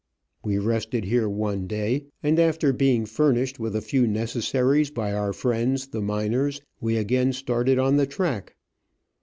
We 0.43 0.57
rested 0.57 1.05
here 1.05 1.29
one 1.29 1.67
day, 1.67 2.05
and, 2.23 2.39
after 2.39 2.73
being 2.73 3.05
furnished 3.05 3.59
with 3.59 3.75
a 3.75 3.81
few 3.83 4.07
necessaries 4.07 4.89
by 4.89 5.13
our 5.13 5.31
friends 5.31 5.89
the 5.89 6.01
miners, 6.01 6.59
we 6.79 6.97
again 6.97 7.33
started 7.33 7.77
on 7.77 7.97
the 7.97 8.07
track. 8.07 8.55